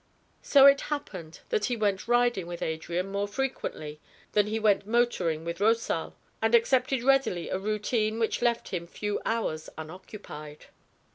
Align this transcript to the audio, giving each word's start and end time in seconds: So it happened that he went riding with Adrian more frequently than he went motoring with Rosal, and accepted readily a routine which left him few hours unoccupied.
So 0.41 0.65
it 0.65 0.81
happened 0.89 1.41
that 1.49 1.65
he 1.65 1.77
went 1.77 2.07
riding 2.07 2.47
with 2.47 2.63
Adrian 2.63 3.11
more 3.11 3.27
frequently 3.27 4.01
than 4.31 4.47
he 4.47 4.57
went 4.59 4.87
motoring 4.87 5.45
with 5.45 5.59
Rosal, 5.61 6.15
and 6.41 6.55
accepted 6.55 7.03
readily 7.03 7.49
a 7.49 7.59
routine 7.59 8.17
which 8.17 8.41
left 8.41 8.69
him 8.69 8.87
few 8.87 9.21
hours 9.27 9.69
unoccupied. 9.77 10.65